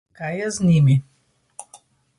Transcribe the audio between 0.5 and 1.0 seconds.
z njimi?